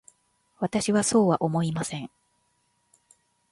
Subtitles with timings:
[0.59, 2.09] 私はそうは思いません。